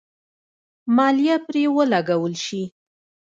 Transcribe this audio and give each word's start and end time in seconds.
مالیه 0.95 1.35
پرې 1.45 1.63
ولګول 1.75 2.33
شي. 2.45 2.63